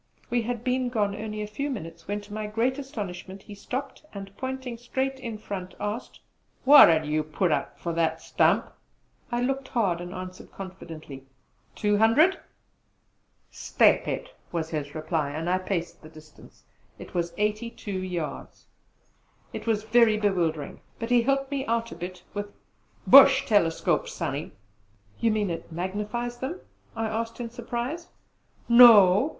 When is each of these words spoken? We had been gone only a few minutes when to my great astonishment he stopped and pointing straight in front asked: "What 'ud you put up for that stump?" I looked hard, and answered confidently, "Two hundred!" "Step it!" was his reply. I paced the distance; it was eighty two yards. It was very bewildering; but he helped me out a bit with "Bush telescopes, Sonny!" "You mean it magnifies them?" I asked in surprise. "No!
We 0.31 0.41
had 0.41 0.63
been 0.63 0.89
gone 0.89 1.15
only 1.15 1.43
a 1.43 1.47
few 1.47 1.69
minutes 1.69 2.07
when 2.07 2.21
to 2.21 2.33
my 2.33 2.47
great 2.47 2.79
astonishment 2.79 3.43
he 3.43 3.53
stopped 3.53 4.03
and 4.15 4.35
pointing 4.35 4.79
straight 4.79 5.19
in 5.19 5.37
front 5.37 5.75
asked: 5.79 6.19
"What 6.65 6.89
'ud 6.89 7.05
you 7.05 7.21
put 7.21 7.51
up 7.51 7.77
for 7.79 7.93
that 7.93 8.19
stump?" 8.19 8.73
I 9.31 9.41
looked 9.43 9.67
hard, 9.67 10.01
and 10.01 10.11
answered 10.11 10.51
confidently, 10.51 11.25
"Two 11.75 11.97
hundred!" 11.99 12.39
"Step 13.51 14.07
it!" 14.07 14.33
was 14.51 14.69
his 14.71 14.95
reply. 14.95 15.37
I 15.39 15.57
paced 15.59 16.01
the 16.01 16.09
distance; 16.09 16.63
it 16.97 17.13
was 17.13 17.31
eighty 17.37 17.69
two 17.69 18.01
yards. 18.01 18.65
It 19.53 19.67
was 19.67 19.83
very 19.83 20.17
bewildering; 20.17 20.79
but 20.97 21.11
he 21.11 21.21
helped 21.21 21.51
me 21.51 21.63
out 21.67 21.91
a 21.91 21.95
bit 21.95 22.23
with 22.33 22.47
"Bush 23.05 23.45
telescopes, 23.45 24.13
Sonny!" 24.13 24.53
"You 25.19 25.29
mean 25.29 25.51
it 25.51 25.71
magnifies 25.71 26.39
them?" 26.39 26.59
I 26.95 27.05
asked 27.05 27.39
in 27.39 27.51
surprise. 27.51 28.07
"No! 28.67 29.29